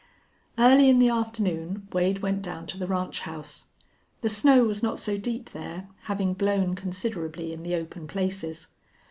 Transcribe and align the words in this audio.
Early 0.57 0.89
in 0.89 0.97
the 0.97 1.09
afternoon 1.09 1.87
Wade 1.93 2.23
went 2.23 2.41
down 2.41 2.65
to 2.65 2.77
the 2.79 2.87
ranch 2.87 3.19
house. 3.19 3.65
The 4.21 4.29
snow 4.29 4.63
was 4.63 4.81
not 4.81 4.97
so 4.97 5.15
deep 5.19 5.51
there, 5.51 5.89
having 6.05 6.33
blown 6.33 6.73
considerably 6.73 7.53
in 7.53 7.61
the 7.61 7.75
open 7.75 8.07
places. 8.07 8.65